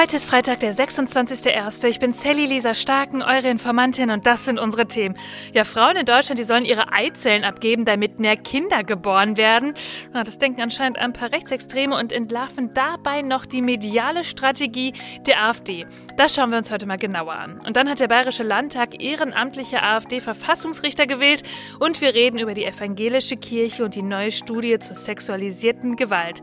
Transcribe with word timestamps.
Heute 0.00 0.14
ist 0.14 0.26
Freitag, 0.26 0.60
der 0.60 0.72
26.01. 0.72 1.84
Ich 1.88 1.98
bin 1.98 2.12
Sally 2.12 2.46
Lisa 2.46 2.72
Starken, 2.74 3.20
eure 3.20 3.48
Informantin 3.48 4.10
und 4.10 4.28
das 4.28 4.44
sind 4.44 4.60
unsere 4.60 4.86
Themen. 4.86 5.18
Ja, 5.54 5.64
Frauen 5.64 5.96
in 5.96 6.06
Deutschland, 6.06 6.38
die 6.38 6.44
sollen 6.44 6.64
ihre 6.64 6.92
Eizellen 6.92 7.42
abgeben, 7.42 7.84
damit 7.84 8.20
mehr 8.20 8.36
Kinder 8.36 8.84
geboren 8.84 9.36
werden. 9.36 9.74
Das 10.12 10.38
denken 10.38 10.60
anscheinend 10.60 10.98
ein 10.98 11.12
paar 11.12 11.32
Rechtsextreme 11.32 11.98
und 11.98 12.12
entlarven 12.12 12.72
dabei 12.74 13.22
noch 13.22 13.44
die 13.44 13.60
mediale 13.60 14.22
Strategie 14.22 14.92
der 15.26 15.42
AfD. 15.42 15.84
Das 16.16 16.32
schauen 16.32 16.50
wir 16.50 16.58
uns 16.58 16.70
heute 16.70 16.86
mal 16.86 16.96
genauer 16.96 17.34
an. 17.34 17.60
Und 17.66 17.74
dann 17.74 17.88
hat 17.88 17.98
der 17.98 18.06
Bayerische 18.06 18.44
Landtag 18.44 19.02
ehrenamtliche 19.02 19.82
AfD-Verfassungsrichter 19.82 21.08
gewählt 21.08 21.42
und 21.80 22.00
wir 22.00 22.14
reden 22.14 22.38
über 22.38 22.54
die 22.54 22.66
evangelische 22.66 23.36
Kirche 23.36 23.84
und 23.84 23.96
die 23.96 24.02
neue 24.02 24.30
Studie 24.30 24.78
zur 24.78 24.94
sexualisierten 24.94 25.96
Gewalt. 25.96 26.40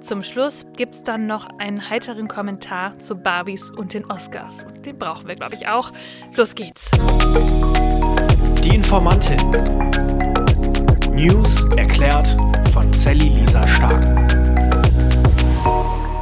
Zum 0.00 0.22
Schluss 0.22 0.66
gibt 0.76 0.94
es 0.94 1.02
dann 1.02 1.26
noch 1.26 1.48
einen 1.58 1.90
heiteren 1.90 2.28
Kommentar 2.28 2.98
zu 2.98 3.16
Barbies 3.16 3.70
und 3.70 3.94
den 3.94 4.04
Oscars. 4.10 4.66
Den 4.84 4.98
brauchen 4.98 5.26
wir, 5.26 5.34
glaube 5.34 5.54
ich, 5.54 5.66
auch. 5.68 5.90
Los 6.34 6.54
geht's. 6.54 6.90
Die 8.62 8.74
Informantin. 8.74 9.38
News 11.12 11.64
erklärt 11.76 12.36
von 12.72 12.92
Sally 12.92 13.28
Lisa 13.28 13.66
Stark. 13.66 14.04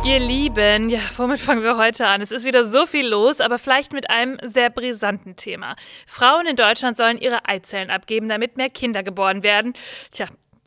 Ihr 0.05 0.19
Lieben, 0.19 0.91
ja, 0.91 1.01
womit 1.17 1.41
fangen 1.41 1.63
wir 1.63 1.79
heute 1.79 2.07
an? 2.07 2.21
Es 2.21 2.31
ist 2.31 2.45
wieder 2.45 2.65
so 2.65 2.85
viel 2.85 3.09
los, 3.09 3.41
aber 3.41 3.59
vielleicht 3.59 3.95
mit 3.95 4.11
einem 4.11 4.39
sehr 4.43 4.69
brisanten 4.69 5.35
Thema. 5.35 5.77
Frauen 6.07 6.47
in 6.47 6.57
Deutschland 6.57 6.97
sollen 6.97 7.17
ihre 7.17 7.47
Eizellen 7.49 7.91
abgeben, 7.91 8.29
damit 8.29 8.59
mehr 8.59 8.69
Kinder 8.69 9.03
geboren 9.03 9.43
werden. 9.43 9.73
Tja, 10.13 10.27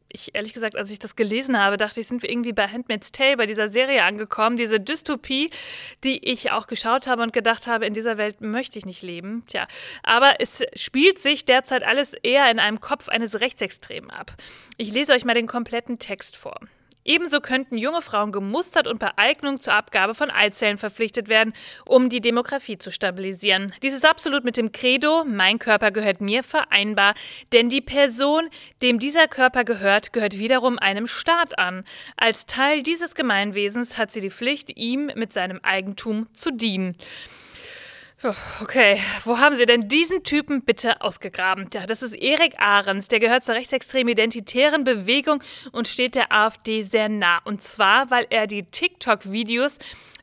ich 0.09 0.35
ehrlich 0.35 0.53
gesagt, 0.53 0.75
als 0.75 0.91
ich 0.91 0.99
das 0.99 1.15
gelesen 1.15 1.57
habe, 1.57 1.77
dachte 1.77 1.99
ich, 1.99 2.07
sind 2.07 2.21
wir 2.21 2.29
irgendwie 2.29 2.53
bei 2.53 2.67
Handmaid's 2.67 3.11
Tale, 3.11 3.37
bei 3.37 3.45
dieser 3.45 3.67
Serie 3.69 4.03
angekommen, 4.03 4.57
diese 4.57 4.79
Dystopie, 4.79 5.49
die 6.03 6.25
ich 6.29 6.51
auch 6.51 6.67
geschaut 6.67 7.07
habe 7.07 7.23
und 7.23 7.33
gedacht 7.33 7.67
habe, 7.67 7.85
in 7.85 7.93
dieser 7.93 8.17
Welt 8.17 8.41
möchte 8.41 8.79
ich 8.79 8.85
nicht 8.85 9.01
leben. 9.01 9.43
Tja, 9.47 9.67
aber 10.03 10.35
es 10.39 10.63
spielt 10.75 11.19
sich 11.19 11.45
derzeit 11.45 11.83
alles 11.83 12.13
eher 12.13 12.49
in 12.51 12.59
einem 12.59 12.79
Kopf 12.79 13.09
eines 13.09 13.39
Rechtsextremen 13.39 14.11
ab. 14.11 14.33
Ich 14.77 14.91
lese 14.91 15.13
euch 15.13 15.25
mal 15.25 15.33
den 15.33 15.47
kompletten 15.47 15.99
Text 15.99 16.37
vor. 16.37 16.59
Ebenso 17.07 17.39
könnten 17.39 17.77
junge 17.77 18.01
Frauen 18.01 18.33
gemustert 18.33 18.85
und 18.85 18.99
bei 18.99 19.11
Eignung 19.15 19.61
zur 19.61 19.73
Abgabe 19.73 20.13
von 20.13 20.29
Eizellen 20.29 20.77
verpflichtet 20.77 21.29
werden, 21.29 21.53
um 21.85 22.09
die 22.09 22.19
Demografie 22.19 22.77
zu 22.77 22.91
stabilisieren. 22.91 23.73
Dies 23.81 23.93
ist 23.93 24.05
absolut 24.05 24.43
mit 24.43 24.57
dem 24.57 24.73
Credo, 24.73 25.23
mein 25.25 25.57
Körper 25.57 25.91
gehört 25.91 26.19
mir, 26.19 26.43
vereinbar, 26.43 27.15
denn 27.53 27.69
die 27.69 27.81
Person, 27.81 28.49
dem 28.81 28.99
dieser 28.99 29.29
Körper 29.29 29.63
gehört, 29.63 30.11
gehört 30.11 30.37
wiederum 30.37 30.77
einem 30.77 31.07
Staat 31.07 31.57
an. 31.57 31.85
Als 32.17 32.45
Teil 32.45 32.83
dieses 32.83 33.15
Gemeinwesens 33.15 33.97
hat 33.97 34.11
sie 34.11 34.21
die 34.21 34.29
Pflicht, 34.29 34.77
ihm 34.77 35.09
mit 35.15 35.31
seinem 35.31 35.61
Eigentum 35.63 36.27
zu 36.33 36.51
dienen. 36.51 36.97
Okay, 38.61 38.99
wo 39.25 39.37
haben 39.37 39.55
Sie 39.55 39.67
denn 39.67 39.87
diesen 39.87 40.23
Typen 40.23 40.63
bitte 40.63 41.01
ausgegraben? 41.01 41.69
Ja, 41.71 41.85
das 41.85 42.01
ist 42.01 42.13
Erik 42.13 42.59
Ahrens, 42.59 43.09
der 43.09 43.19
gehört 43.19 43.43
zur 43.43 43.53
rechtsextremen 43.53 44.11
identitären 44.11 44.83
Bewegung 44.83 45.43
und 45.71 45.87
steht 45.87 46.15
der 46.15 46.31
AfD 46.31 46.81
sehr 46.81 47.09
nah. 47.09 47.37
Und 47.43 47.61
zwar, 47.61 48.09
weil 48.09 48.25
er 48.31 48.47
die 48.47 48.63
TikTok-Videos 48.63 49.77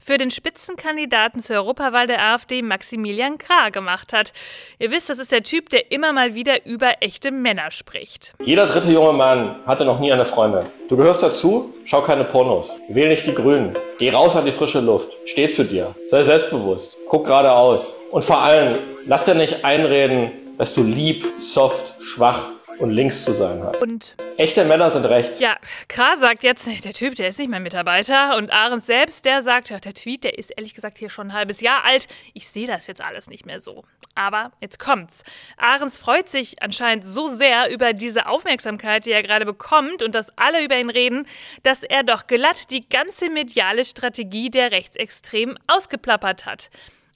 für 0.04 0.18
den 0.18 0.30
Spitzenkandidaten 0.30 1.40
zur 1.40 1.56
Europawahl 1.56 2.06
der 2.06 2.22
AfD 2.22 2.60
Maximilian 2.60 3.38
Krah 3.38 3.70
gemacht 3.70 4.12
hat. 4.12 4.32
Ihr 4.78 4.90
wisst, 4.90 5.08
das 5.08 5.18
ist 5.18 5.32
der 5.32 5.42
Typ, 5.42 5.70
der 5.70 5.90
immer 5.90 6.12
mal 6.12 6.34
wieder 6.34 6.66
über 6.66 6.92
echte 7.00 7.30
Männer 7.30 7.70
spricht. 7.70 8.34
Jeder 8.44 8.66
dritte 8.66 8.90
junge 8.90 9.14
Mann 9.14 9.56
hatte 9.64 9.86
noch 9.86 10.00
nie 10.00 10.12
eine 10.12 10.26
Freundin. 10.26 10.66
Du 10.88 10.96
gehörst 10.96 11.22
dazu, 11.22 11.72
schau 11.86 12.02
keine 12.02 12.24
Pornos. 12.24 12.70
Wähl 12.88 13.08
nicht 13.08 13.26
die 13.26 13.34
Grünen. 13.34 13.76
Geh 13.98 14.10
raus 14.10 14.36
an 14.36 14.44
die 14.44 14.52
frische 14.52 14.80
Luft. 14.80 15.10
Steh 15.24 15.48
zu 15.48 15.64
dir. 15.64 15.94
Sei 16.08 16.22
selbstbewusst. 16.22 16.98
Guck 17.08 17.24
geradeaus. 17.24 17.96
Und 18.10 18.24
vor 18.24 18.40
allem, 18.40 18.80
lass 19.06 19.24
dir 19.24 19.34
nicht 19.34 19.64
einreden, 19.64 20.32
dass 20.58 20.74
du 20.74 20.82
lieb, 20.82 21.24
soft, 21.36 21.94
schwach 22.02 22.50
und 22.78 22.90
links 22.90 23.24
zu 23.24 23.32
sein 23.32 23.62
hat. 23.62 23.80
Und 23.82 24.14
Echte 24.36 24.64
Männer 24.64 24.90
sind 24.90 25.04
rechts. 25.04 25.40
ja, 25.40 25.56
Krah 25.88 26.16
sagt 26.16 26.42
jetzt, 26.42 26.66
der 26.66 26.92
Typ, 26.92 27.14
der 27.14 27.28
ist 27.28 27.38
nicht 27.38 27.50
mein 27.50 27.62
Mitarbeiter. 27.62 28.36
Und 28.36 28.52
Ahrens 28.52 28.86
selbst, 28.86 29.24
der 29.24 29.42
sagt, 29.42 29.70
ja, 29.70 29.78
der 29.78 29.94
Tweet, 29.94 30.24
der 30.24 30.38
ist 30.38 30.50
ehrlich 30.50 30.74
gesagt 30.74 30.98
hier 30.98 31.10
schon 31.10 31.28
ein 31.28 31.32
halbes 31.32 31.60
Jahr 31.60 31.84
alt. 31.84 32.06
Ich 32.32 32.48
sehe 32.48 32.66
das 32.66 32.86
jetzt 32.86 33.00
alles 33.00 33.28
nicht 33.28 33.46
mehr 33.46 33.60
so. 33.60 33.84
Aber 34.14 34.52
jetzt 34.60 34.78
kommt's. 34.78 35.24
Ahrens 35.56 35.98
freut 35.98 36.28
sich 36.28 36.62
anscheinend 36.62 37.04
so 37.04 37.28
sehr 37.28 37.70
über 37.72 37.92
diese 37.92 38.26
Aufmerksamkeit, 38.26 39.06
die 39.06 39.12
er 39.12 39.22
gerade 39.22 39.44
bekommt 39.44 40.02
und 40.02 40.14
dass 40.14 40.36
alle 40.36 40.64
über 40.64 40.78
ihn 40.78 40.90
reden, 40.90 41.26
dass 41.62 41.82
er 41.82 42.02
doch 42.02 42.26
glatt 42.26 42.70
die 42.70 42.88
ganze 42.88 43.30
mediale 43.30 43.84
Strategie 43.84 44.50
der 44.50 44.70
Rechtsextremen 44.70 45.58
ausgeplappert 45.66 46.46
hat. 46.46 46.70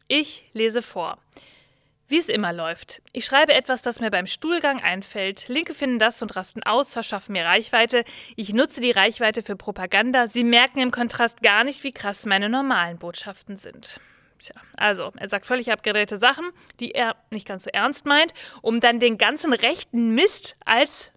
Ich 0.09 0.49
lese 0.55 0.83
vor. 0.83 1.19
Wie 2.11 2.17
es 2.17 2.31
immer 2.31 2.55
läuft. 2.55 3.03
Ich 3.13 3.27
schreibe 3.27 3.53
etwas, 3.53 3.83
das 3.83 4.01
mir 4.01 4.11
beim 4.11 4.27
Stuhlgang 4.27 4.83
einfällt. 4.83 5.49
Linke 5.49 5.75
finden 5.75 5.99
das 5.99 6.23
und 6.23 6.35
rasten 6.37 6.63
aus, 6.63 6.95
verschaffen 6.95 7.35
mir 7.35 7.45
Reichweite. 7.45 8.03
Ich 8.35 8.55
nutze 8.55 8.81
die 8.81 8.93
Reichweite 8.93 9.43
für 9.43 9.57
Propaganda. 9.57 10.27
Sie 10.27 10.43
merken 10.43 10.81
im 10.81 10.91
Kontrast 10.91 11.43
gar 11.43 11.65
nicht, 11.65 11.85
wie 11.85 11.93
krass 11.93 12.25
meine 12.25 12.49
normalen 12.49 12.97
Botschaften 12.97 13.59
sind. 13.59 14.01
Tja, 14.39 14.55
also, 14.77 15.13
er 15.17 15.29
sagt 15.29 15.45
völlig 15.45 15.71
abgedrehte 15.71 16.17
Sachen, 16.17 16.49
die 16.81 16.93
er 16.93 17.15
nicht 17.31 17.47
ganz 17.47 17.65
so 17.65 17.71
ernst 17.71 18.07
meint, 18.07 18.33
um 18.63 18.81
dann 18.81 19.01
den 19.01 19.19
ganzen 19.19 19.53
rechten 19.53 20.15
Mist 20.15 20.57
als 20.65 21.13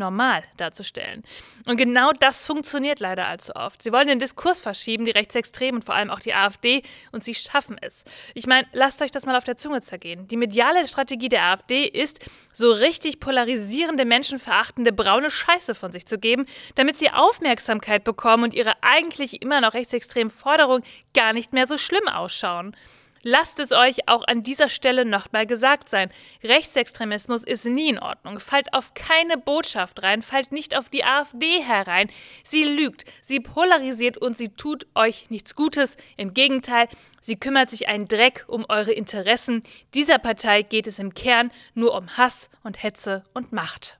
normal 0.00 0.42
darzustellen. 0.56 1.22
Und 1.66 1.76
genau 1.76 2.10
das 2.18 2.44
funktioniert 2.44 2.98
leider 2.98 3.28
allzu 3.28 3.54
oft. 3.54 3.80
Sie 3.82 3.92
wollen 3.92 4.08
den 4.08 4.18
Diskurs 4.18 4.60
verschieben, 4.60 5.04
die 5.04 5.12
Rechtsextremen 5.12 5.76
und 5.76 5.84
vor 5.84 5.94
allem 5.94 6.10
auch 6.10 6.18
die 6.18 6.34
AfD, 6.34 6.82
und 7.12 7.22
sie 7.22 7.36
schaffen 7.36 7.76
es. 7.80 8.02
Ich 8.34 8.48
meine, 8.48 8.66
lasst 8.72 9.00
euch 9.02 9.12
das 9.12 9.26
mal 9.26 9.36
auf 9.36 9.44
der 9.44 9.56
Zunge 9.56 9.82
zergehen. 9.82 10.26
Die 10.26 10.36
mediale 10.36 10.88
Strategie 10.88 11.28
der 11.28 11.44
AfD 11.44 11.84
ist, 11.84 12.18
so 12.50 12.72
richtig 12.72 13.20
polarisierende, 13.20 14.04
menschenverachtende, 14.04 14.92
braune 14.92 15.30
Scheiße 15.30 15.76
von 15.76 15.92
sich 15.92 16.06
zu 16.06 16.18
geben, 16.18 16.46
damit 16.74 16.96
sie 16.96 17.10
Aufmerksamkeit 17.10 18.02
bekommen 18.02 18.44
und 18.44 18.54
ihre 18.54 18.82
eigentlich 18.82 19.42
immer 19.42 19.60
noch 19.60 19.74
rechtsextremen 19.74 20.30
Forderungen 20.30 20.82
gar 21.14 21.32
nicht 21.32 21.52
mehr 21.52 21.68
so 21.68 21.78
schlimm 21.78 22.08
ausschauen. 22.08 22.74
Lasst 23.22 23.60
es 23.60 23.72
euch 23.72 24.08
auch 24.08 24.24
an 24.26 24.42
dieser 24.42 24.68
Stelle 24.70 25.04
nochmal 25.04 25.46
gesagt 25.46 25.90
sein. 25.90 26.10
Rechtsextremismus 26.42 27.44
ist 27.44 27.66
nie 27.66 27.90
in 27.90 27.98
Ordnung. 27.98 28.40
Fallt 28.40 28.72
auf 28.72 28.94
keine 28.94 29.36
Botschaft 29.36 30.02
rein, 30.02 30.22
fallt 30.22 30.52
nicht 30.52 30.76
auf 30.76 30.88
die 30.88 31.04
AfD 31.04 31.60
herein. 31.62 32.08
Sie 32.44 32.64
lügt, 32.64 33.04
sie 33.22 33.40
polarisiert 33.40 34.16
und 34.16 34.38
sie 34.38 34.48
tut 34.48 34.86
euch 34.94 35.28
nichts 35.28 35.54
Gutes. 35.54 35.98
Im 36.16 36.32
Gegenteil, 36.32 36.88
sie 37.20 37.36
kümmert 37.36 37.68
sich 37.68 37.88
einen 37.88 38.08
Dreck 38.08 38.44
um 38.46 38.64
eure 38.68 38.92
Interessen. 38.92 39.62
Dieser 39.94 40.18
Partei 40.18 40.62
geht 40.62 40.86
es 40.86 40.98
im 40.98 41.12
Kern 41.12 41.50
nur 41.74 41.94
um 41.94 42.16
Hass 42.16 42.48
und 42.62 42.82
Hetze 42.82 43.24
und 43.34 43.52
Macht. 43.52 43.98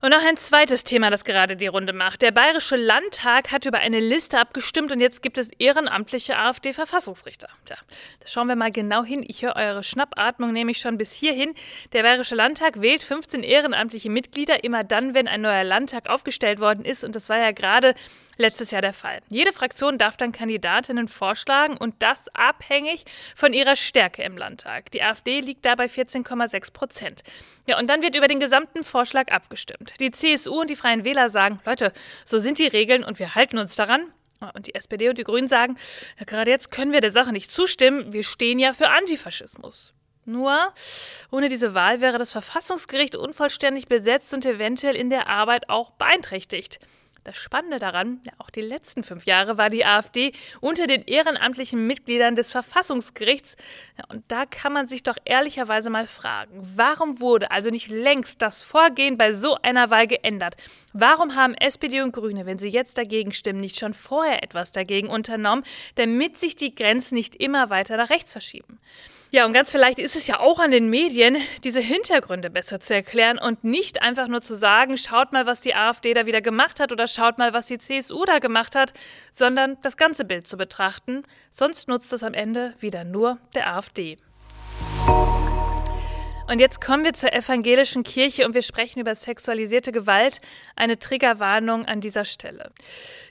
Und 0.00 0.10
noch 0.10 0.24
ein 0.24 0.36
zweites 0.36 0.84
Thema, 0.84 1.10
das 1.10 1.24
gerade 1.24 1.56
die 1.56 1.66
Runde 1.66 1.92
macht. 1.92 2.22
Der 2.22 2.30
Bayerische 2.30 2.76
Landtag 2.76 3.50
hat 3.50 3.66
über 3.66 3.78
eine 3.78 3.98
Liste 3.98 4.38
abgestimmt 4.38 4.92
und 4.92 5.00
jetzt 5.00 5.22
gibt 5.22 5.38
es 5.38 5.48
ehrenamtliche 5.58 6.38
AfD-Verfassungsrichter. 6.38 7.48
Tja, 7.64 7.76
da 8.20 8.26
schauen 8.26 8.46
wir 8.46 8.54
mal 8.54 8.70
genau 8.70 9.02
hin. 9.02 9.24
Ich 9.26 9.42
höre 9.42 9.56
eure 9.56 9.82
Schnappatmung 9.82 10.52
nämlich 10.52 10.78
schon 10.78 10.98
bis 10.98 11.12
hierhin. 11.12 11.52
Der 11.92 12.04
Bayerische 12.04 12.36
Landtag 12.36 12.80
wählt 12.80 13.02
15 13.02 13.42
ehrenamtliche 13.42 14.08
Mitglieder 14.08 14.62
immer 14.62 14.84
dann, 14.84 15.14
wenn 15.14 15.26
ein 15.26 15.40
neuer 15.40 15.64
Landtag 15.64 16.08
aufgestellt 16.08 16.60
worden 16.60 16.84
ist. 16.84 17.02
Und 17.02 17.16
das 17.16 17.28
war 17.28 17.38
ja 17.38 17.50
gerade 17.50 17.94
letztes 18.38 18.70
Jahr 18.70 18.82
der 18.82 18.92
Fall. 18.92 19.20
Jede 19.28 19.52
Fraktion 19.52 19.98
darf 19.98 20.16
dann 20.16 20.32
Kandidatinnen 20.32 21.08
vorschlagen 21.08 21.76
und 21.76 21.96
das 21.98 22.28
abhängig 22.34 23.04
von 23.36 23.52
ihrer 23.52 23.76
Stärke 23.76 24.22
im 24.22 24.36
Landtag. 24.36 24.90
Die 24.92 25.02
AfD 25.02 25.40
liegt 25.40 25.66
da 25.66 25.74
bei 25.74 25.86
14,6 25.86 26.72
Prozent. 26.72 27.22
Ja, 27.66 27.78
und 27.78 27.88
dann 27.90 28.02
wird 28.02 28.16
über 28.16 28.28
den 28.28 28.40
gesamten 28.40 28.82
Vorschlag 28.82 29.30
abgestimmt. 29.30 29.94
Die 30.00 30.10
CSU 30.10 30.60
und 30.60 30.70
die 30.70 30.76
Freien 30.76 31.04
Wähler 31.04 31.28
sagen, 31.28 31.60
Leute, 31.66 31.92
so 32.24 32.38
sind 32.38 32.58
die 32.58 32.66
Regeln 32.66 33.04
und 33.04 33.18
wir 33.18 33.34
halten 33.34 33.58
uns 33.58 33.76
daran. 33.76 34.02
Und 34.54 34.68
die 34.68 34.74
SPD 34.76 35.08
und 35.08 35.18
die 35.18 35.24
Grünen 35.24 35.48
sagen, 35.48 35.76
ja, 36.16 36.24
gerade 36.24 36.50
jetzt 36.50 36.70
können 36.70 36.92
wir 36.92 37.00
der 37.00 37.10
Sache 37.10 37.32
nicht 37.32 37.50
zustimmen, 37.50 38.12
wir 38.12 38.22
stehen 38.22 38.60
ja 38.60 38.72
für 38.72 38.88
Antifaschismus. 38.88 39.92
Nur, 40.24 40.72
ohne 41.32 41.48
diese 41.48 41.74
Wahl 41.74 42.00
wäre 42.00 42.18
das 42.18 42.30
Verfassungsgericht 42.30 43.16
unvollständig 43.16 43.88
besetzt 43.88 44.32
und 44.34 44.44
eventuell 44.46 44.94
in 44.94 45.10
der 45.10 45.26
Arbeit 45.26 45.68
auch 45.70 45.90
beeinträchtigt. 45.92 46.78
Das 47.24 47.36
Spannende 47.36 47.78
daran, 47.78 48.20
auch 48.38 48.50
die 48.50 48.60
letzten 48.60 49.02
fünf 49.02 49.26
Jahre 49.26 49.58
war 49.58 49.70
die 49.70 49.84
AfD 49.84 50.32
unter 50.60 50.86
den 50.86 51.02
ehrenamtlichen 51.02 51.86
Mitgliedern 51.86 52.34
des 52.34 52.50
Verfassungsgerichts. 52.50 53.56
Und 54.08 54.24
da 54.28 54.46
kann 54.46 54.72
man 54.72 54.88
sich 54.88 55.02
doch 55.02 55.16
ehrlicherweise 55.24 55.90
mal 55.90 56.06
fragen, 56.06 56.60
warum 56.76 57.20
wurde 57.20 57.50
also 57.50 57.70
nicht 57.70 57.88
längst 57.88 58.40
das 58.40 58.62
Vorgehen 58.62 59.18
bei 59.18 59.32
so 59.32 59.56
einer 59.62 59.90
Wahl 59.90 60.06
geändert? 60.06 60.56
Warum 60.92 61.34
haben 61.34 61.54
SPD 61.54 62.00
und 62.00 62.12
Grüne, 62.12 62.46
wenn 62.46 62.58
sie 62.58 62.68
jetzt 62.68 62.96
dagegen 62.96 63.32
stimmen, 63.32 63.60
nicht 63.60 63.78
schon 63.78 63.94
vorher 63.94 64.42
etwas 64.42 64.72
dagegen 64.72 65.08
unternommen, 65.08 65.64
damit 65.96 66.38
sich 66.38 66.56
die 66.56 66.74
Grenzen 66.74 67.14
nicht 67.14 67.36
immer 67.36 67.68
weiter 67.68 67.96
nach 67.96 68.10
rechts 68.10 68.32
verschieben? 68.32 68.78
Ja, 69.30 69.44
und 69.44 69.52
ganz 69.52 69.70
vielleicht 69.70 69.98
ist 69.98 70.16
es 70.16 70.26
ja 70.26 70.40
auch 70.40 70.58
an 70.58 70.70
den 70.70 70.88
Medien, 70.88 71.36
diese 71.62 71.80
Hintergründe 71.80 72.48
besser 72.48 72.80
zu 72.80 72.94
erklären 72.94 73.38
und 73.38 73.62
nicht 73.62 74.00
einfach 74.00 74.26
nur 74.26 74.40
zu 74.40 74.56
sagen, 74.56 74.96
schaut 74.96 75.32
mal, 75.32 75.44
was 75.44 75.60
die 75.60 75.74
AfD 75.74 76.14
da 76.14 76.24
wieder 76.24 76.40
gemacht 76.40 76.80
hat 76.80 76.92
oder 76.92 77.06
schaut 77.06 77.36
mal, 77.36 77.52
was 77.52 77.66
die 77.66 77.76
CSU 77.76 78.24
da 78.24 78.38
gemacht 78.38 78.74
hat, 78.74 78.94
sondern 79.30 79.76
das 79.82 79.98
ganze 79.98 80.24
Bild 80.24 80.46
zu 80.46 80.56
betrachten. 80.56 81.24
Sonst 81.50 81.88
nutzt 81.88 82.10
es 82.14 82.22
am 82.22 82.32
Ende 82.32 82.72
wieder 82.80 83.04
nur 83.04 83.36
der 83.54 83.76
AfD. 83.76 84.16
Und 86.48 86.60
jetzt 86.60 86.80
kommen 86.80 87.04
wir 87.04 87.12
zur 87.12 87.34
evangelischen 87.34 88.04
Kirche 88.04 88.46
und 88.46 88.54
wir 88.54 88.62
sprechen 88.62 89.00
über 89.00 89.14
sexualisierte 89.14 89.92
Gewalt. 89.92 90.40
Eine 90.76 90.98
Triggerwarnung 90.98 91.84
an 91.84 92.00
dieser 92.00 92.24
Stelle. 92.24 92.70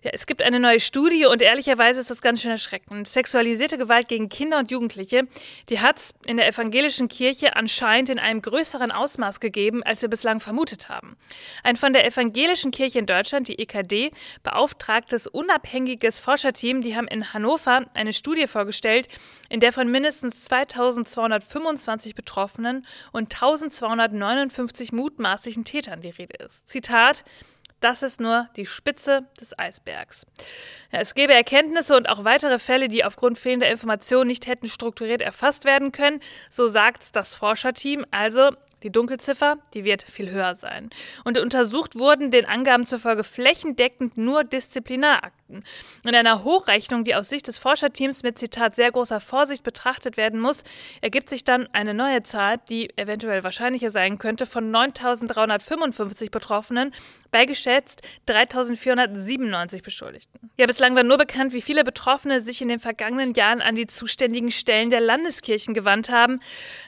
Ja, 0.04 0.12
es 0.14 0.28
gibt 0.28 0.44
eine 0.44 0.60
neue 0.60 0.80
Studie 0.80 1.26
und 1.26 1.42
ehrlicherweise 1.42 2.00
ist 2.00 2.12
das 2.12 2.22
ganz 2.22 2.44
schön 2.44 2.52
erschreckend. 2.52 3.08
Sexualisierte 3.08 3.80
Gewalt 3.80 4.08
gegen 4.08 4.30
Kinder 4.30 4.60
und 4.60 4.70
Jugendliche, 4.70 5.28
die 5.70 5.80
hat 5.80 5.98
es 5.98 6.14
in 6.28 6.38
der 6.38 6.48
evangelischen 6.48 7.08
Kirche 7.08 7.56
anscheinend 7.56 8.10
in 8.10 8.20
einem 8.20 8.44
größeren 8.44 8.92
Ausmaß 8.92 9.40
gegeben, 9.40 9.82
als 9.82 10.04
wir 10.04 10.10
bislang 10.10 10.40
vermutet 10.40 10.88
haben. 10.88 11.18
Ein 11.64 11.76
von 11.76 11.94
der 11.94 12.06
evangelischen 12.06 12.70
Kirche 12.70 13.00
in 13.00 13.08
Deutschland, 13.08 13.48
die 13.48 13.58
EKD, 13.58 14.12
beauftragtes 14.44 15.26
unabhängiges 15.26 16.20
Forscherteam, 16.20 16.82
die 16.82 16.96
haben 16.96 17.08
in 17.08 17.34
Hannover 17.34 17.84
eine 17.96 18.14
Studie 18.14 18.46
vorgestellt, 18.46 19.08
in 19.50 19.60
der 19.60 19.74
von 19.74 19.90
mindestens 19.90 20.44
2225 20.44 22.14
Betroffenen 22.14 22.86
und 23.12 23.34
1259 23.34 24.92
mutmaßlichen 24.92 25.64
Tätern 25.64 26.02
die 26.02 26.10
Rede 26.10 26.44
ist. 26.44 26.68
Zitat 26.68 27.24
das 27.80 28.02
ist 28.02 28.20
nur 28.20 28.50
die 28.56 28.66
Spitze 28.66 29.28
des 29.40 29.58
Eisbergs. 29.58 30.26
Ja, 30.92 31.00
es 31.00 31.14
gäbe 31.14 31.34
Erkenntnisse 31.34 31.96
und 31.96 32.10
auch 32.10 32.24
weitere 32.24 32.58
Fälle, 32.58 32.88
die 32.88 33.06
aufgrund 33.06 33.38
fehlender 33.38 33.70
Informationen 33.70 34.28
nicht 34.28 34.48
hätten 34.48 34.68
strukturiert 34.68 35.22
erfasst 35.22 35.64
werden 35.64 35.92
können, 35.92 36.20
so 36.50 36.68
sagt 36.68 37.16
das 37.16 37.36
Forscherteam. 37.36 38.04
Also 38.10 38.50
die 38.84 38.92
Dunkelziffer, 38.92 39.58
die 39.74 39.84
wird 39.84 40.02
viel 40.02 40.32
höher 40.32 40.56
sein. 40.56 40.90
Und 41.24 41.38
untersucht 41.38 41.96
wurden 41.96 42.32
den 42.32 42.46
Angaben 42.46 42.86
zufolge 42.86 43.24
flächendeckend 43.24 44.18
nur 44.18 44.44
Disziplinarakten. 44.44 45.47
In 45.50 46.16
einer 46.16 46.44
Hochrechnung, 46.44 47.04
die 47.04 47.16
aus 47.16 47.30
Sicht 47.30 47.48
des 47.48 47.58
Forscherteams 47.58 48.24
mit 48.24 48.38
Zitat 48.38 48.76
sehr 48.76 48.92
großer 48.92 49.20
Vorsicht 49.20 49.64
betrachtet 49.64 50.18
werden 50.18 50.40
muss, 50.40 50.64
ergibt 51.02 51.30
sich 51.30 51.44
dann 51.44 51.68
eine 51.74 51.94
neue 51.94 52.24
Zahl, 52.24 52.58
die 52.70 52.90
eventuell 52.98 53.44
wahrscheinlicher 53.44 53.90
sein 53.90 54.18
könnte, 54.18 54.46
von 54.46 54.70
9.355 54.72 56.32
Betroffenen 56.32 56.92
bei 57.32 57.46
geschätzt 57.46 58.02
3.497 58.28 59.84
Beschuldigten. 59.84 60.50
Ja, 60.58 60.66
bislang 60.66 60.96
war 60.96 61.04
nur 61.04 61.18
bekannt, 61.18 61.54
wie 61.54 61.62
viele 61.62 61.84
Betroffene 61.84 62.42
sich 62.42 62.62
in 62.62 62.68
den 62.68 62.80
vergangenen 62.80 63.34
Jahren 63.34 63.62
an 63.62 63.76
die 63.76 63.88
zuständigen 63.88 64.52
Stellen 64.52 64.90
der 64.90 65.02
Landeskirchen 65.02 65.74
gewandt 65.74 66.10
haben. 66.10 66.40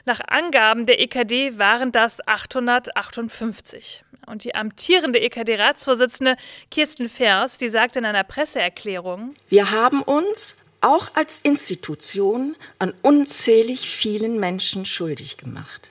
Nach 0.04 0.20
Angaben 0.26 0.86
der 0.86 1.00
EKD 1.00 1.58
waren 1.58 1.92
das 1.92 2.26
858. 2.26 4.04
Und 4.30 4.44
die 4.44 4.54
amtierende 4.54 5.18
EKD-Ratsvorsitzende 5.18 6.36
Kirsten 6.70 7.08
Vers, 7.08 7.58
die 7.58 7.68
sagt 7.68 7.96
in 7.96 8.04
einer 8.04 8.22
Presseerklärung, 8.22 9.34
Wir 9.48 9.72
haben 9.72 10.02
uns 10.02 10.56
auch 10.80 11.14
als 11.14 11.40
Institution 11.42 12.54
an 12.78 12.94
unzählig 13.02 13.90
vielen 13.90 14.38
Menschen 14.38 14.84
schuldig 14.84 15.36
gemacht. 15.36 15.88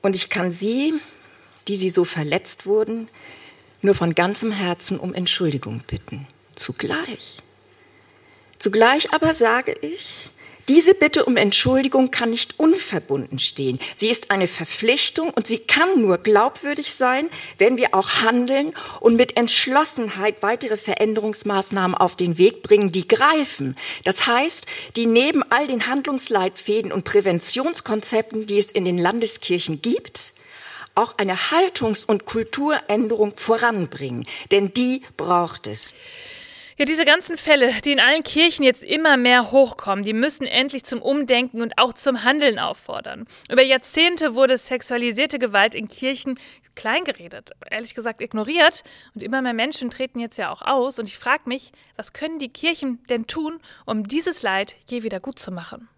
Und 0.00 0.14
ich 0.14 0.30
kann 0.30 0.52
Sie, 0.52 0.94
die 1.66 1.74
Sie 1.74 1.90
so 1.90 2.04
verletzt 2.04 2.66
wurden, 2.66 3.08
nur 3.82 3.96
von 3.96 4.14
ganzem 4.14 4.52
Herzen 4.52 4.98
um 4.98 5.12
Entschuldigung 5.12 5.82
bitten. 5.86 6.26
Zugleich. 6.54 7.38
Zugleich 8.58 9.12
aber 9.12 9.34
sage 9.34 9.72
ich, 9.82 10.30
diese 10.68 10.94
Bitte 10.94 11.24
um 11.24 11.36
Entschuldigung 11.36 12.10
kann 12.10 12.30
nicht 12.30 12.58
unverbunden 12.58 13.38
stehen. 13.38 13.78
Sie 13.94 14.10
ist 14.10 14.30
eine 14.30 14.46
Verpflichtung 14.46 15.30
und 15.30 15.46
sie 15.46 15.58
kann 15.58 16.00
nur 16.00 16.18
glaubwürdig 16.18 16.92
sein, 16.92 17.30
wenn 17.56 17.76
wir 17.76 17.94
auch 17.94 18.22
handeln 18.22 18.74
und 19.00 19.16
mit 19.16 19.36
Entschlossenheit 19.36 20.42
weitere 20.42 20.76
Veränderungsmaßnahmen 20.76 21.96
auf 21.96 22.16
den 22.16 22.38
Weg 22.38 22.62
bringen, 22.62 22.92
die 22.92 23.08
greifen. 23.08 23.76
Das 24.04 24.26
heißt, 24.26 24.66
die 24.96 25.06
neben 25.06 25.42
all 25.50 25.66
den 25.66 25.86
Handlungsleitfäden 25.86 26.92
und 26.92 27.04
Präventionskonzepten, 27.04 28.46
die 28.46 28.58
es 28.58 28.66
in 28.66 28.84
den 28.84 28.98
Landeskirchen 28.98 29.80
gibt, 29.80 30.32
auch 30.94 31.16
eine 31.16 31.36
Haltungs- 31.36 32.04
und 32.04 32.24
Kulturänderung 32.24 33.36
voranbringen. 33.36 34.26
Denn 34.50 34.72
die 34.72 35.02
braucht 35.16 35.66
es. 35.66 35.94
Ja, 36.78 36.84
diese 36.84 37.04
ganzen 37.04 37.36
Fälle, 37.36 37.72
die 37.84 37.90
in 37.90 37.98
allen 37.98 38.22
Kirchen 38.22 38.62
jetzt 38.62 38.84
immer 38.84 39.16
mehr 39.16 39.50
hochkommen, 39.50 40.04
die 40.04 40.12
müssen 40.12 40.46
endlich 40.46 40.84
zum 40.84 41.02
Umdenken 41.02 41.60
und 41.60 41.76
auch 41.76 41.92
zum 41.92 42.22
Handeln 42.22 42.60
auffordern. 42.60 43.26
Über 43.50 43.62
Jahrzehnte 43.62 44.36
wurde 44.36 44.56
sexualisierte 44.56 45.40
Gewalt 45.40 45.74
in 45.74 45.88
Kirchen 45.88 46.38
kleingeredet, 46.76 47.50
ehrlich 47.68 47.96
gesagt 47.96 48.20
ignoriert. 48.20 48.84
Und 49.12 49.24
immer 49.24 49.42
mehr 49.42 49.54
Menschen 49.54 49.90
treten 49.90 50.20
jetzt 50.20 50.38
ja 50.38 50.52
auch 50.52 50.62
aus. 50.62 51.00
Und 51.00 51.08
ich 51.08 51.18
frage 51.18 51.42
mich, 51.46 51.72
was 51.96 52.12
können 52.12 52.38
die 52.38 52.48
Kirchen 52.48 53.02
denn 53.08 53.26
tun, 53.26 53.58
um 53.84 54.06
dieses 54.06 54.42
Leid 54.42 54.76
je 54.88 55.02
wieder 55.02 55.18
gut 55.18 55.40
zu 55.40 55.50
machen? 55.50 55.88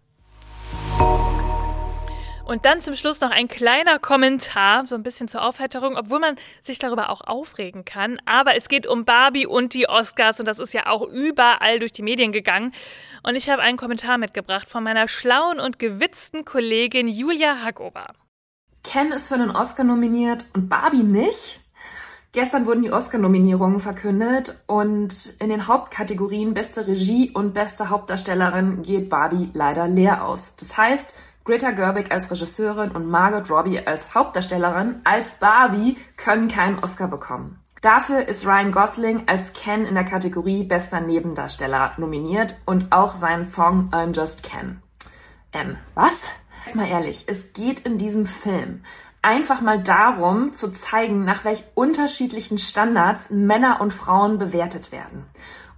Und 2.51 2.65
dann 2.65 2.81
zum 2.81 2.97
Schluss 2.97 3.21
noch 3.21 3.31
ein 3.31 3.47
kleiner 3.47 4.01
Kommentar, 4.01 4.85
so 4.85 4.97
ein 4.97 5.05
bisschen 5.05 5.29
zur 5.29 5.43
Aufheiterung, 5.43 5.97
obwohl 5.97 6.19
man 6.19 6.35
sich 6.65 6.81
darüber 6.81 7.11
auch 7.11 7.21
aufregen 7.21 7.85
kann. 7.85 8.19
Aber 8.27 8.57
es 8.57 8.69
geht 8.69 8.89
um 8.89 9.05
Barbie 9.05 9.47
und 9.47 9.73
die 9.73 9.89
Oscars 9.89 10.41
und 10.41 10.47
das 10.47 10.59
ist 10.59 10.75
ja 10.75 10.89
auch 10.89 11.07
überall 11.07 11.79
durch 11.79 11.93
die 11.93 12.03
Medien 12.03 12.33
gegangen. 12.33 12.73
Und 13.23 13.37
ich 13.37 13.49
habe 13.49 13.63
einen 13.63 13.77
Kommentar 13.77 14.19
mitgebracht 14.19 14.69
von 14.69 14.83
meiner 14.83 15.07
schlauen 15.07 15.61
und 15.61 15.79
gewitzten 15.79 16.45
Kollegin 16.45 17.07
Julia 17.07 17.63
Hackober. 17.63 18.09
Ken 18.83 19.13
ist 19.13 19.29
für 19.29 19.35
einen 19.35 19.53
Oscar 19.53 19.85
nominiert 19.85 20.45
und 20.53 20.69
Barbie 20.69 21.05
nicht? 21.05 21.61
Gestern 22.33 22.67
wurden 22.67 22.83
die 22.83 22.93
Oscar-Nominierungen 22.93 23.79
verkündet 23.79 24.57
und 24.67 25.35
in 25.39 25.51
den 25.51 25.69
Hauptkategorien 25.69 26.55
beste 26.55 26.89
Regie 26.89 27.31
und 27.31 27.55
beste 27.55 27.91
Hauptdarstellerin 27.91 28.83
geht 28.83 29.09
Barbie 29.09 29.51
leider 29.53 29.87
leer 29.87 30.25
aus. 30.25 30.57
Das 30.57 30.77
heißt, 30.77 31.15
Greta 31.45 31.71
Gerwig 31.71 32.13
als 32.13 32.31
Regisseurin 32.31 32.93
und 32.93 33.09
Margot 33.09 33.51
Robbie 33.51 33.81
als 33.87 34.15
Hauptdarstellerin 34.15 35.01
als 35.05 35.39
Barbie 35.39 35.97
können 36.17 36.49
keinen 36.49 36.79
Oscar 36.79 37.09
bekommen. 37.09 37.59
Dafür 37.81 38.29
ist 38.29 38.45
Ryan 38.45 38.73
Gosling 38.73 39.23
als 39.27 39.55
Ken 39.55 39.87
in 39.87 39.95
der 39.95 40.05
Kategorie 40.05 40.65
Bester 40.65 41.01
Nebendarsteller 41.01 41.95
nominiert 41.97 42.57
und 42.67 42.93
auch 42.93 43.15
sein 43.15 43.45
Song 43.45 43.89
I'm 43.91 44.15
Just 44.15 44.43
Ken. 44.43 44.83
Ähm, 45.53 45.79
was? 45.95 46.21
Mal 46.75 46.89
ehrlich, 46.89 47.25
es 47.27 47.55
geht 47.55 47.81
in 47.81 47.97
diesem 47.97 48.27
Film 48.27 48.83
einfach 49.23 49.63
mal 49.63 49.83
darum 49.83 50.55
zu 50.55 50.73
zeigen, 50.73 51.25
nach 51.25 51.45
welch 51.45 51.65
unterschiedlichen 51.75 52.59
Standards 52.59 53.31
Männer 53.31 53.81
und 53.81 53.93
Frauen 53.93 54.39
bewertet 54.39 54.93
werden. 54.93 55.27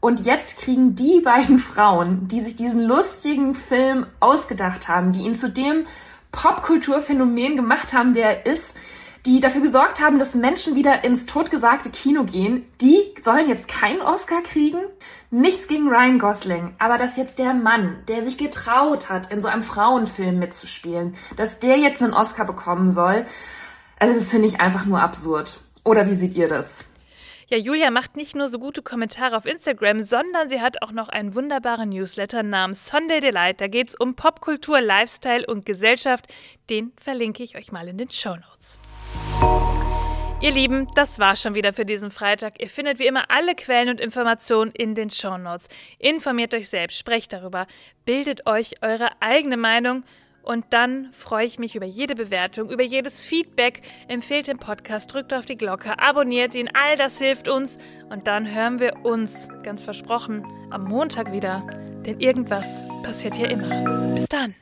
Und 0.02 0.20
jetzt 0.26 0.58
kriegen 0.58 0.96
die 0.96 1.20
beiden 1.24 1.58
Frauen, 1.58 2.26
die 2.26 2.42
sich 2.42 2.56
diesen 2.56 2.82
lustigen 2.82 3.54
Film 3.54 4.06
ausgedacht 4.20 4.88
haben, 4.88 5.12
die 5.12 5.22
ihn 5.22 5.36
zu 5.36 5.48
dem 5.48 5.86
Popkulturphänomen 6.32 7.56
gemacht 7.56 7.92
haben, 7.92 8.12
der 8.12 8.44
er 8.44 8.52
ist, 8.52 8.74
die 9.24 9.38
dafür 9.38 9.60
gesorgt 9.60 10.00
haben, 10.00 10.18
dass 10.18 10.34
Menschen 10.34 10.74
wieder 10.74 11.04
ins 11.04 11.26
totgesagte 11.26 11.90
Kino 11.90 12.24
gehen, 12.24 12.66
die 12.80 13.14
sollen 13.20 13.48
jetzt 13.48 13.68
keinen 13.68 14.02
Oscar 14.02 14.42
kriegen? 14.42 14.80
Nichts 15.30 15.68
gegen 15.68 15.88
Ryan 15.88 16.18
Gosling, 16.18 16.74
aber 16.80 16.98
dass 16.98 17.16
jetzt 17.16 17.38
der 17.38 17.54
Mann, 17.54 18.02
der 18.08 18.24
sich 18.24 18.36
getraut 18.36 19.08
hat, 19.08 19.30
in 19.30 19.40
so 19.40 19.46
einem 19.46 19.62
Frauenfilm 19.62 20.40
mitzuspielen, 20.40 21.14
dass 21.36 21.60
der 21.60 21.78
jetzt 21.78 22.02
einen 22.02 22.14
Oscar 22.14 22.44
bekommen 22.44 22.90
soll, 22.90 23.24
also 24.00 24.14
das 24.18 24.30
finde 24.30 24.48
ich 24.48 24.60
einfach 24.60 24.84
nur 24.84 25.00
absurd. 25.00 25.60
Oder 25.84 26.10
wie 26.10 26.16
seht 26.16 26.34
ihr 26.34 26.48
das? 26.48 26.78
Ja, 27.52 27.58
Julia 27.58 27.90
macht 27.90 28.16
nicht 28.16 28.34
nur 28.34 28.48
so 28.48 28.58
gute 28.58 28.80
Kommentare 28.80 29.36
auf 29.36 29.44
Instagram, 29.44 30.00
sondern 30.00 30.48
sie 30.48 30.62
hat 30.62 30.80
auch 30.80 30.90
noch 30.90 31.10
einen 31.10 31.34
wunderbaren 31.34 31.90
Newsletter 31.90 32.42
namens 32.42 32.86
Sunday 32.86 33.20
Delight. 33.20 33.60
Da 33.60 33.66
geht 33.66 33.90
es 33.90 33.94
um 33.94 34.14
Popkultur, 34.14 34.80
Lifestyle 34.80 35.44
und 35.46 35.66
Gesellschaft. 35.66 36.28
Den 36.70 36.92
verlinke 36.96 37.42
ich 37.42 37.54
euch 37.54 37.70
mal 37.70 37.86
in 37.88 37.98
den 37.98 38.10
Show 38.10 38.36
Notes. 38.36 38.78
Ihr 40.40 40.50
Lieben, 40.50 40.88
das 40.94 41.18
war 41.18 41.36
schon 41.36 41.54
wieder 41.54 41.74
für 41.74 41.84
diesen 41.84 42.10
Freitag. 42.10 42.58
Ihr 42.58 42.70
findet 42.70 42.98
wie 42.98 43.06
immer 43.06 43.30
alle 43.30 43.54
Quellen 43.54 43.90
und 43.90 44.00
Informationen 44.00 44.70
in 44.70 44.94
den 44.94 45.10
Show 45.10 45.36
Notes. 45.36 45.68
Informiert 45.98 46.54
euch 46.54 46.70
selbst, 46.70 46.96
sprecht 46.96 47.34
darüber, 47.34 47.66
bildet 48.06 48.46
euch 48.46 48.76
eure 48.80 49.10
eigene 49.20 49.58
Meinung 49.58 50.04
und 50.42 50.64
dann 50.70 51.08
freue 51.12 51.46
ich 51.46 51.58
mich 51.58 51.76
über 51.76 51.86
jede 51.86 52.14
Bewertung, 52.14 52.68
über 52.68 52.82
jedes 52.82 53.24
Feedback. 53.24 53.82
Empfehlt 54.08 54.48
den 54.48 54.58
Podcast, 54.58 55.12
drückt 55.12 55.32
auf 55.32 55.46
die 55.46 55.56
Glocke, 55.56 55.98
abonniert 55.98 56.54
ihn, 56.54 56.68
all 56.74 56.96
das 56.96 57.18
hilft 57.18 57.48
uns. 57.48 57.78
Und 58.10 58.26
dann 58.26 58.52
hören 58.52 58.80
wir 58.80 59.04
uns, 59.04 59.48
ganz 59.62 59.84
versprochen, 59.84 60.44
am 60.70 60.84
Montag 60.84 61.32
wieder. 61.32 61.64
Denn 62.04 62.18
irgendwas 62.18 62.82
passiert 63.04 63.36
hier 63.36 63.50
immer. 63.50 64.14
Bis 64.14 64.26
dann. 64.28 64.54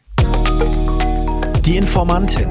Die 1.62 1.78
Informantin. 1.78 2.48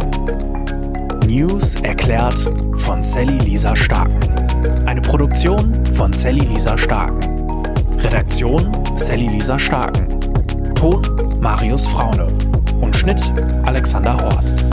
News 1.27 1.75
erklärt 1.75 2.39
von 2.77 3.03
Sally 3.03 3.37
Lisa 3.37 3.75
Starken. 3.75 4.87
Eine 4.87 5.01
Produktion 5.01 5.85
von 5.85 6.11
Sally 6.11 6.45
Lisa 6.45 6.75
Starken. 6.75 7.21
Redaktion 7.99 8.71
Sally 8.97 9.27
Lisa 9.27 9.59
Starken. 9.59 10.19
Ton 10.73 11.01
Marius 11.39 11.85
Fraune. 11.85 12.58
Und 12.81 12.95
Schnitt 12.95 13.31
Alexander 13.65 14.17
Horst. 14.17 14.63